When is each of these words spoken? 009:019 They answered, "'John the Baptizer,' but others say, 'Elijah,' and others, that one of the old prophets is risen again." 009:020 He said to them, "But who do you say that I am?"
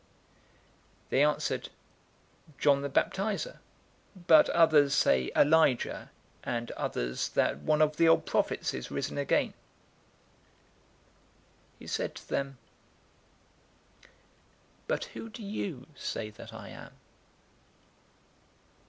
009:019 1.09 1.09
They 1.11 1.23
answered, 1.23 1.69
"'John 2.57 2.81
the 2.81 2.89
Baptizer,' 2.89 3.59
but 4.25 4.49
others 4.49 4.95
say, 4.95 5.29
'Elijah,' 5.35 6.09
and 6.43 6.71
others, 6.71 7.29
that 7.29 7.59
one 7.59 7.83
of 7.83 7.97
the 7.97 8.07
old 8.07 8.25
prophets 8.25 8.73
is 8.73 8.89
risen 8.89 9.19
again." 9.19 9.49
009:020 9.49 9.53
He 11.77 11.85
said 11.85 12.15
to 12.15 12.27
them, 12.27 12.57
"But 14.87 15.05
who 15.13 15.29
do 15.29 15.43
you 15.43 15.85
say 15.95 16.31
that 16.31 16.51
I 16.51 16.69
am?" 16.69 16.93